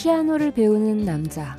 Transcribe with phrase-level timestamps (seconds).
[0.00, 1.56] 피아노를 배우는 남자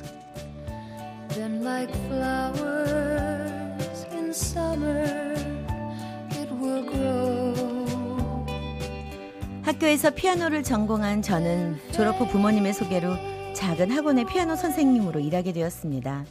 [9.62, 13.10] 학교에서 피아노를 전공한 저는 졸업 후 부모님의 소개로
[13.52, 16.24] 작은 학원의 피아노 선생님으로 일하게 되었습니다.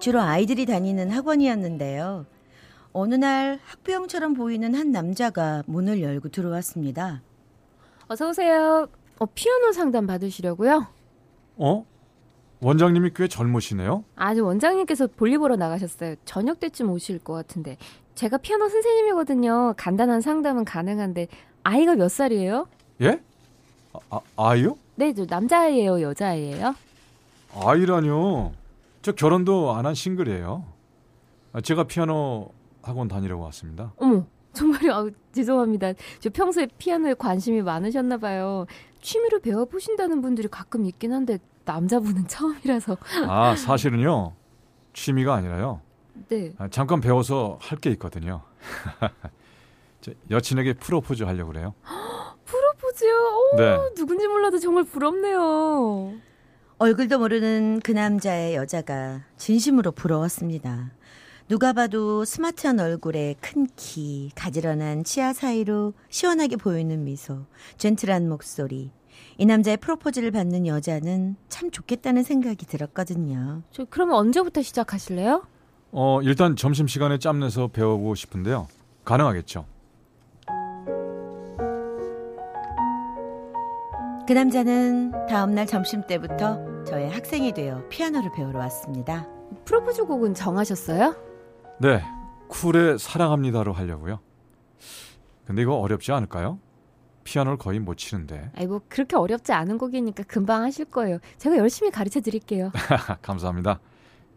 [0.00, 2.26] 주로 아이들이 다니는 학원이었는데요.
[2.92, 7.22] 어느 날 학부형처럼 보이는 한 남자가 문을 열고 들어왔습니다.
[8.06, 8.86] 어서 오세요.
[9.18, 10.93] 어, 피아노 상담 받으시려고요?
[11.56, 11.84] 어?
[12.60, 14.04] 원장님이 꽤 젊으시네요?
[14.16, 16.14] 아주 원장님께서 볼일 보러 나가셨어요.
[16.24, 17.76] 저녁 때쯤 오실 것 같은데.
[18.14, 19.74] 제가 피아노 선생님이거든요.
[19.76, 21.28] 간단한 상담은 가능한데
[21.62, 22.66] 아이가 몇 살이에요?
[23.02, 23.20] 예?
[24.10, 26.74] 아, 아 이요 네, 저 남자아이예요, 여자아이예요?
[27.54, 28.52] 아이라뇨.
[29.02, 30.64] 저 결혼도 안 한 싱글이에요.
[31.52, 32.50] 아, 제가 피아노
[32.82, 33.92] 학원 다니려고 왔습니다.
[33.96, 34.92] 어머, 정말요?
[34.94, 35.92] 아, 죄송합니다.
[36.20, 38.66] 저 평소에 피아노에 관심이 많으셨나 봐요.
[39.04, 42.96] 취미로 배워보신다는 분들이 가끔 있긴 한데 남자분은 처음이라서.
[43.28, 44.32] 아, 사실은요.
[44.94, 45.82] 취미가 아니라요.
[46.28, 46.54] 네.
[46.58, 48.42] 아, 잠깐 배워서 할 게 있거든요.
[50.00, 51.74] 저 여친에게 프로포즈 하려고 그래요.
[52.46, 53.14] 프로포즈요?
[53.52, 53.76] 오, 네.
[53.94, 56.12] 누군지 몰라도 정말 부럽네요.
[56.78, 60.92] 얼굴도 모르는 그 남자의 여자가 진심으로 부러웠습니다.
[61.48, 67.44] 누가 봐도 스마트한 얼굴에 큰 키, 가지런한 치아 사이로 시원하게 보이는 미소,
[67.76, 68.90] 젠틀한 목소리.
[69.36, 73.62] 이 남자의 프로포즈를 받는 여자는 참 좋겠다는 생각이 들었거든요.
[73.70, 75.44] 저 그러면 언제부터 시작하실래요?
[75.92, 78.68] 어, 일단 점심 시간에 짬내서 배워보고 싶은데요.
[79.04, 79.66] 가능하겠죠?
[84.26, 89.28] 그 남자는 다음날 점심 때부터 저의 학생이 되어 피아노를 배우러 왔습니다.
[89.64, 91.14] 프로포즈 곡은 정하셨어요?
[91.80, 92.02] 네.
[92.48, 94.20] 쿨의 사랑합니다로 하려고요.
[95.44, 96.58] 근데 이거 어렵지 않을까요?
[97.24, 98.50] 피아노를 거의 못 치는데.
[98.54, 101.18] 아이 뭐 그렇게 어렵지 않은 곡이니까 금방 하실 거예요.
[101.38, 102.70] 제가 열심히 가르쳐 드릴게요.
[103.22, 103.80] 감사합니다.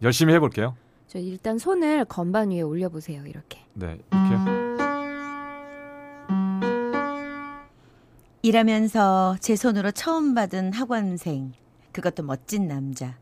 [0.01, 0.75] 열심히 해 볼게요.
[1.07, 3.25] 저 일단 손을 건반 위에 올려 보세요.
[3.25, 3.59] 이렇게.
[3.73, 4.67] 네, 이렇게요.
[8.41, 11.53] 일하면서 제 손으로 처음 받은 학원생.
[11.91, 13.17] 그것도 멋진 남자.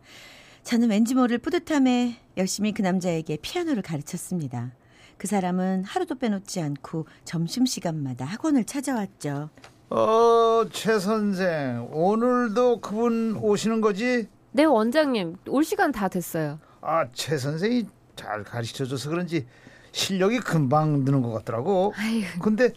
[0.63, 4.71] 저는 왠지 모를 뿌듯함에 열심히 그 남자에게 피아노를 가르쳤습니다.
[5.17, 9.49] 그 사람은 하루도 빼놓지 않고 점심시간마다 학원을 찾아왔죠.
[9.89, 14.27] 어, 최 선생, 오늘도 그분 오시는 거지?
[14.51, 16.59] 네 원장님 올 시간 다 됐어요.
[16.81, 19.45] 아, 최 선생이 잘 가르쳐줘서 그런지
[19.91, 21.93] 실력이 금방 느는 것 같더라고.
[21.97, 22.71] 아유 근데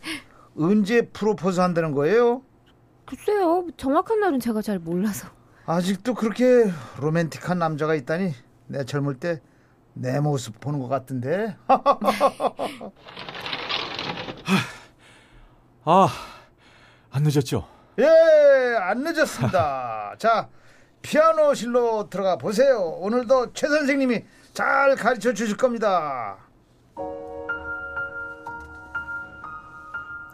[0.57, 2.43] 언제 프로포즈 한다는 거예요?
[3.07, 5.29] 글쎄요 정확한 날은 제가 잘 몰라서.
[5.67, 8.33] 아직도 그렇게 로맨틱한 남자가 있다니
[8.69, 9.41] 내 젊을 때
[9.99, 11.57] 내 모습 보는 것 같은데.
[15.85, 16.09] 아,
[17.11, 17.67] 안 늦었죠?
[17.99, 18.07] 예,
[18.81, 20.15] 안 늦었습니다.
[20.23, 20.49] 자,
[21.03, 22.81] 피아노실로 들어가 보세요.
[23.01, 26.37] 오늘도 최 선생님이 잘 가르쳐 주실 겁니다.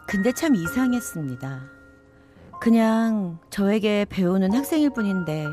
[0.07, 1.61] 근데 참 이상했습니다.
[2.61, 5.47] 그냥 저에게 배우는 학생일 뿐인데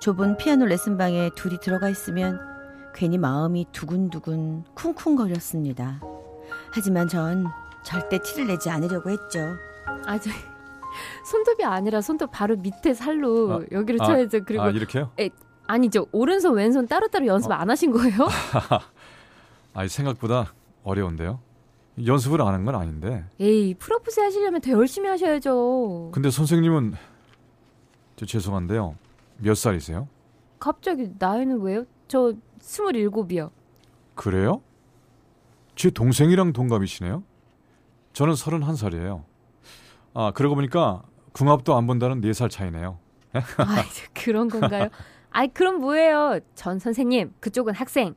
[0.00, 2.55] 좁은 피아노 레슨방에 둘이 들어가 있으면
[2.96, 6.00] 괜히 마음이 두근두근 쿵쿵거렸습니다.
[6.72, 7.46] 하지만 전
[7.84, 9.40] 절대 티를 내지 않으려고 했죠.
[10.06, 10.30] 아 저
[11.30, 14.44] 손톱이 아니라 손톱 바로 밑에 살로 아, 여기로 아, 쳐야죠.
[14.44, 15.10] 그리고 아, 이렇게요?
[15.66, 18.28] 아니죠 오른손 왼손 따로따로 연습 안 하신 거예요?
[19.74, 20.54] 아이, 생각보다
[20.84, 21.38] 어려운데요.
[22.06, 23.24] 연습을 안 한 건 아닌데.
[23.40, 26.10] 에이 프로포즈 하시려면 더 열심히 하셔야죠.
[26.14, 26.94] 근데 선생님은
[28.16, 28.96] 저 죄송한데요.
[29.38, 30.08] 몇 살이세요?
[30.58, 31.84] 갑자기 나이는 왜요?
[32.08, 33.50] 저 스물일곱이요.
[34.14, 34.62] 그래요?
[35.74, 37.22] 제 동생이랑 동갑이시네요.
[38.12, 39.24] 저는 31살이에요.
[40.14, 42.98] 아, 그러고 보니까 궁합도 안 본다는 4살 차이네요.
[43.34, 44.88] 아 그런 건가요?
[45.30, 46.40] 아이 그럼 뭐예요?
[46.54, 48.14] 전 선생님 그쪽은 학생.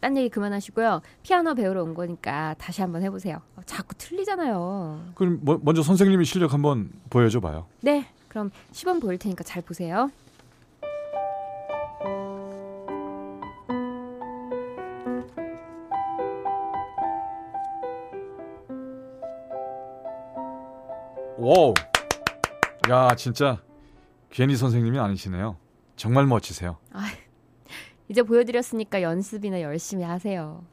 [0.00, 1.02] 딴 얘기 그만하시고요.
[1.22, 3.40] 피아노 배우러 온 거니까 다시 한번 해보세요.
[3.56, 5.10] 어, 자꾸 틀리잖아요.
[5.14, 7.66] 그럼 뭐- 먼저 선생님이 실력 한번 보여줘 봐요.
[7.82, 10.10] 네, 그럼 시범 보일 테니까 잘 보세요.
[21.42, 21.74] wow.
[22.88, 23.60] 야, 진짜
[24.30, 25.56] 괜히 선생님이 아니시네요.
[25.96, 26.78] 정말 멋지세요.
[28.08, 30.64] 이제 보여드렸으니까 연습이나 열심히 하세요.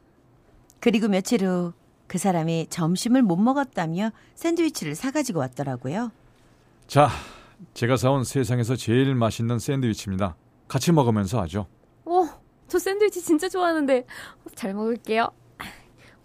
[0.80, 1.72] 그리고 며칠 후
[2.10, 6.10] 그 사람이 점심을 못 먹었다며 샌드위치를 사가지고 왔더라고요.
[6.88, 7.08] 자,
[7.72, 10.34] 제가 사온 세상에서 제일 맛있는 샌드위치입니다.
[10.66, 11.68] 같이 먹으면서 하죠.
[12.04, 12.26] 어,
[12.66, 14.06] 저 샌드위치 진짜 좋아하는데
[14.56, 15.28] 잘 먹을게요.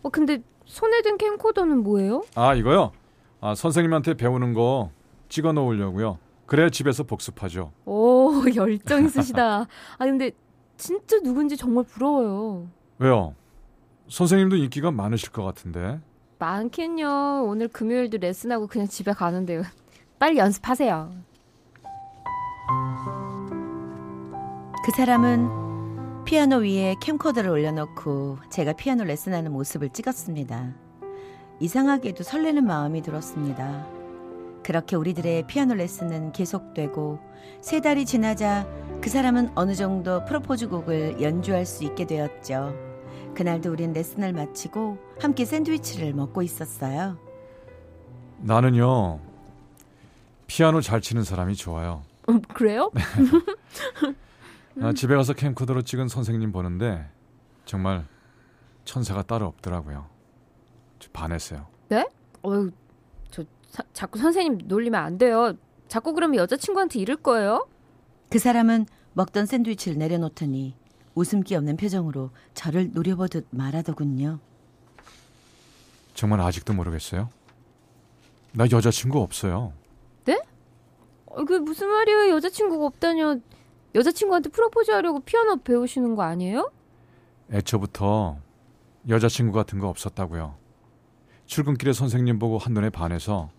[0.01, 2.23] 어, 근데 손에 든 캠코더는 뭐예요?
[2.33, 2.91] 아, 이거요?
[3.41, 4.91] 아, 선생님한테 배우는 거
[5.29, 6.17] 찍어 놓으려고요.
[6.45, 7.71] 그래야 집에서 복습하죠.
[7.85, 9.61] 오, 열정 있으시다.
[9.97, 10.31] 아, 근데
[10.77, 12.67] 진짜 누군지 정말 부러워요.
[12.99, 13.33] 왜요?
[14.07, 15.99] 선생님도 인기가 많으실 것 같은데.
[16.39, 17.45] 많긴요.
[17.47, 19.63] 오늘 금요일도 레슨하고 그냥 집에 가는데요.
[20.19, 21.11] 빨리 연습하세요.
[24.85, 30.73] 그 사람은 피아노 위에 캠코더를 올려놓고 제가 피아노 레슨하는 모습을 찍었습니다.
[31.59, 33.87] 이상하게도 설레는 마음이 들었습니다.
[34.63, 37.19] 그렇게 우리들의 피아노 레슨은 계속되고
[37.61, 38.67] 세 달이 지나자
[39.01, 42.73] 그 사람은 어느 정도 프로포즈 곡을 연주할 수 있게 되었죠.
[43.35, 47.17] 그날도 우린 레슨을 마치고 함께 샌드위치를 먹고 있었어요.
[48.39, 49.19] 나는요,
[50.47, 52.03] 피아노 잘 치는 사람이 좋아요.
[52.27, 52.91] 어, 그래요?
[54.81, 57.07] 아, 집에 가서 캠코더로 찍은 선생님 보는데
[57.65, 58.05] 정말
[58.83, 60.14] 천사가 따로 없더라고요.
[60.99, 61.67] 저 반했어요.
[62.47, 62.71] 어유,
[63.31, 65.53] 저 사- 자꾸 선생님 놀리면 안 돼요.
[65.87, 67.67] 자꾸 그러면 여자친구한테 이럴 거예요?
[68.29, 70.75] 그 사람은 먹던 샌드위치를 내려놓더니
[71.15, 74.39] 웃음기 없는 표정으로 저를 노려보듯 말하더군요.
[76.13, 77.29] 정말 아직도 모르겠어요?
[78.53, 79.73] 나 여자친구 없어요.
[81.27, 82.29] 어, 그게 무슨 말이에요?
[82.35, 83.39] 여자친구가 없다뇨.
[83.93, 86.71] 여자친구한테 프로포즈 하려고 피아노 배우시는 거 아니에요?
[87.51, 88.37] 애초부터
[89.09, 90.55] 여자친구 같은 거 없었다고요.
[91.45, 93.49] 출근길에 선생님 보고 한눈에 반해서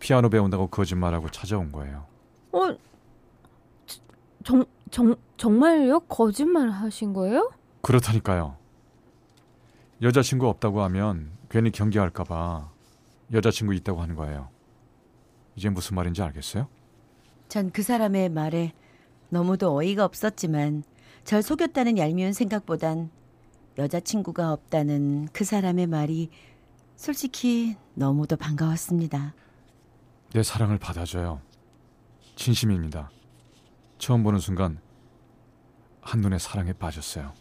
[0.00, 2.06] 피아노 배운다고 거짓말하고 찾아온 거예요.
[2.52, 2.76] 어,
[4.44, 6.00] 정, 정, 정말요?
[6.00, 7.50] 거짓말 하신 거예요?
[7.82, 8.56] 그렇다니까요.
[10.02, 12.70] 여자친구 없다고 하면 괜히 경계할까봐
[13.32, 14.48] 여자친구 있다고 하는 거예요.
[15.56, 16.68] 이제 무슨 말인지 알겠어요?
[17.48, 18.72] 전 그 사람의 말에
[19.30, 20.84] 너무도 어이가 없었지만
[21.24, 23.10] 절 속였다는 얄미운 생각보단
[23.76, 26.30] 여자친구가 없다는 그 사람의 말이
[26.98, 29.32] 솔직히 너무도 반가웠습니다.
[30.32, 31.40] 내 사랑을 받아줘요.
[32.34, 33.08] 진심입니다.
[33.98, 34.80] 처음 보는 순간
[36.00, 37.32] 한눈에 사랑에 빠졌어요.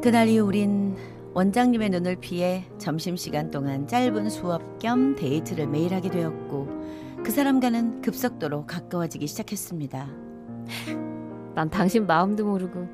[0.00, 0.96] 그날 이후 우린
[1.34, 6.68] 원장님의 눈을 피해 점심시간 동안 짧은 수업 겸 데이트를 매일 하게 되었고
[7.24, 10.08] 그 사람과는 급속도로 가까워지기 시작했습니다.
[11.56, 12.88] 난 당신 마음도 모르고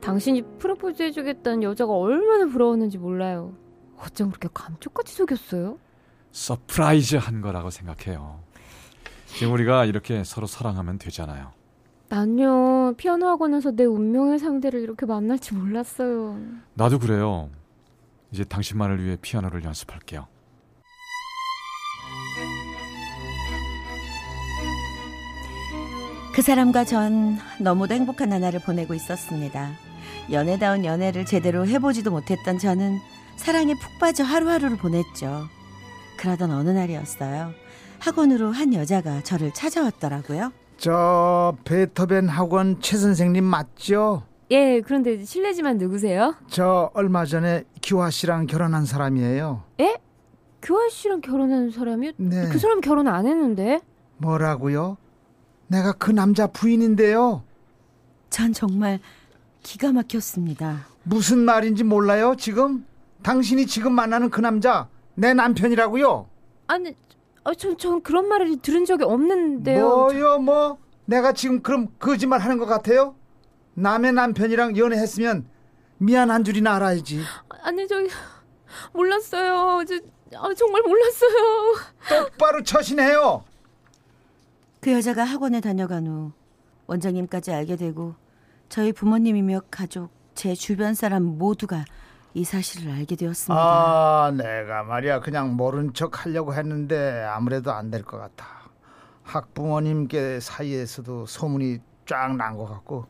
[0.00, 3.54] 당신이 프로포즈 해주겠다는 여자가 얼마나 부러웠는지 몰라요.
[3.98, 5.78] 어쩜 그렇게 감쪽같이 속였어요?
[6.32, 8.40] surprise 한 거라고 생각해요.
[9.26, 11.52] 지금 우리가 이렇게 서로 사랑하면 되잖아요.
[12.08, 16.40] 난요 피아노 학원에서 내 운명의 상대를 이렇게 만날지 몰랐어요.
[16.74, 17.50] 나도 그래요.
[18.32, 20.26] 이제 당신만을 위해 피아노를 연습할게요.
[26.34, 29.89] 그 사람과 전 너무도 행복한 나날을 보내고 있었습니다.
[30.32, 32.98] 연애다운 연애를 제대로 해보지도 못했던 저는
[33.36, 35.44] 사랑에 푹 빠져 하루하루를 보냈죠.
[36.16, 37.52] 그러던 어느 날이었어요.
[37.98, 40.52] 학원으로 한 여자가 저를 찾아왔더라고요.
[40.76, 44.24] 저 베토벤 학원 최 선생님 맞죠?
[44.50, 46.34] 예, 그런데 실례지만 누구세요?
[46.48, 49.62] 저 얼마 전에 기화 씨랑 결혼한 사람이에요.
[50.62, 52.12] 교환 씨랑 결혼한 사람이요?
[52.18, 52.48] 네.
[52.50, 53.80] 그 사람 결혼 안 했는데?
[54.18, 54.96] 뭐라고요?
[55.68, 57.42] 내가 그 남자 부인인데요.
[58.28, 59.00] 전 정말
[59.62, 60.86] 기가 막혔습니다.
[61.02, 62.86] 무슨 말인지 몰라요, 지금?
[63.22, 66.26] 당신이 지금 만나는 그 남자 내 남편이라고요?
[66.66, 66.94] 아니,
[67.44, 69.86] 아, 전, 전 그런 말을 들은 적이 없는데요.
[69.86, 70.78] 뭐요, 뭐?
[71.04, 73.14] 내가 지금 그럼 거짓말 하는 것 같아요?
[73.74, 75.46] 남의 남편이랑 연애했으면
[75.98, 77.20] 미안한 줄이나 알아야지.
[77.62, 78.08] 아니, 저기,
[78.92, 79.84] 몰랐어요.
[79.84, 79.94] 저,
[80.38, 81.76] 아, 정말 몰랐어요.
[82.08, 83.44] 똑바로 처신해요.
[84.80, 86.32] 그 여자가 학원에 다녀간 후
[86.86, 88.14] 원장님까지 알게 되고
[88.70, 91.84] 저희 부모님이며 가족, 제 주변 사람 모두가
[92.34, 93.60] 이 사실을 알게 되었습니다.
[93.60, 98.46] 아, 내가 말이야 그냥 모른 척 하려고 했는데 아무래도 안 될 것 같아.
[99.24, 103.06] 학부모님께 사이에서도 소문이 쫙 난 것 같고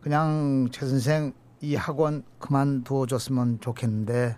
[0.00, 4.36] 그냥 최 선생 이 학원 그만두어 줬으면 좋겠는데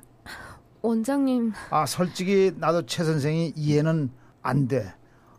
[0.83, 4.11] 원장님, 아 솔직히 나도 최 선생이 이해는
[4.42, 4.92] 안 돼.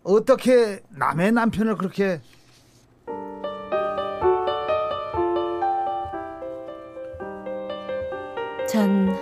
[0.04, 2.22] 어떻게 남의 남편을 그렇게
[8.68, 9.16] 전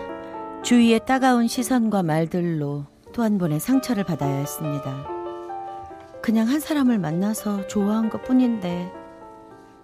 [0.63, 5.07] 주위의 따가운 시선과 말들로 또 한 번의 상처를 받아야 했습니다.
[6.21, 8.91] 그냥 한 사람을 만나서 좋아한 것 뿐인데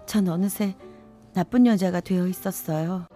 [0.05, 0.75] 전 어느새
[1.33, 3.07] 나쁜 여자가 되어 있었어요.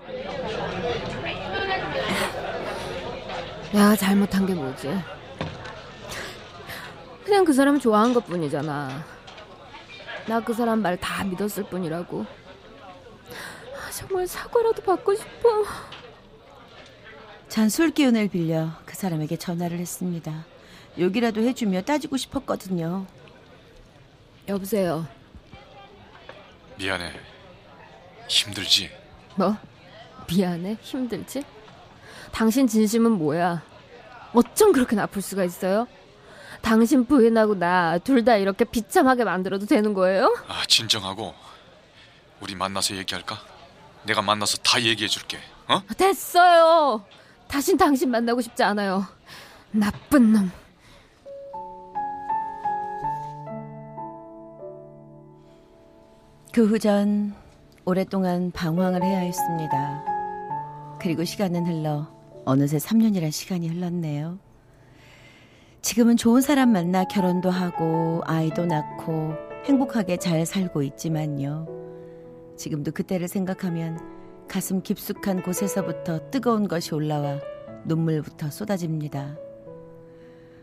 [3.74, 4.90] 내가 잘못한 게 뭐지?
[7.26, 8.90] 그냥 그 사람 좋아한 것 뿐이잖아.
[10.28, 12.22] 나 그 사람 말 다 믿었을 뿐이라고.
[12.22, 15.50] 아, 정말 사과라도 받고 싶어.
[17.56, 20.46] 전 술 기운을 빌려 그 사람에게 전화를 했습니다.
[21.00, 23.06] 욕이라도 해주며 따지고 싶었거든요.
[24.50, 25.08] 여보세요.
[26.78, 27.14] 미안해.
[28.28, 28.92] 힘들지?
[29.36, 29.56] 뭐?
[30.30, 30.78] 미안해?
[30.82, 31.44] 힘들지?
[32.34, 33.64] 당신 진심은 뭐야?
[34.34, 35.88] 어쩜 그렇게 나쁠 수가 있어요?
[36.62, 40.36] 당신 부인하고 나 둘 다 이렇게 비참하게 만들어도 되는 거예요?
[40.50, 41.34] 아, 진정하고
[42.42, 43.40] 우리 만나서 얘기할까?
[44.04, 45.40] 내가 만나서 다 얘기해 줄게.
[45.70, 45.82] 어?
[45.98, 47.06] 됐어요.
[47.48, 49.04] 다신 당신 만나고 싶지 않아요.
[49.72, 50.52] 나쁜 놈.
[56.54, 57.34] 그 후 전
[57.86, 60.04] 오랫동안 방황을 해야 했습니다.
[61.00, 62.08] 그리고 시간은 흘러
[62.46, 64.40] 어느새 3년이란 시간이 흘렀네요.
[65.82, 69.34] 지금은 좋은 사람 만나 결혼도 하고 아이도 낳고
[69.66, 71.68] 행복하게 잘 살고 있지만요.
[72.58, 74.00] 지금도 그때를 생각하면
[74.48, 77.40] 가슴 깊숙한 곳에서부터 뜨거운 것이 올라와
[77.86, 79.38] 눈물부터 쏟아집니다.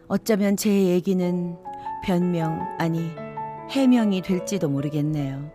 [0.09, 1.57] 어쩌면 제 얘기는
[2.05, 3.11] 변명, 아니,
[3.71, 5.51] 해명이 될지도 모르겠네요.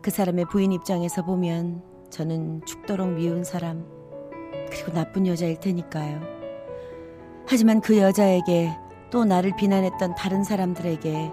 [0.00, 3.84] 그 사람의 부인 입장에서 보면 저는 죽도록 미운 사람,
[4.70, 6.20] 그리고 나쁜 여자일 테니까요.
[7.46, 8.70] 하지만 그 여자에게
[9.10, 11.32] 또 나를 비난했던 다른 사람들에게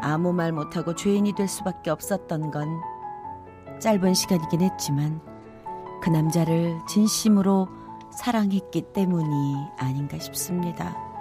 [0.00, 2.68] 아무 말 못하고 죄인이 될 수밖에 없었던 건
[3.78, 5.31] 짧은 시간이긴 했지만
[6.02, 7.68] 그 남자를 진심으로
[8.10, 11.11] 사랑했기 때문이 아닌가 싶습니다.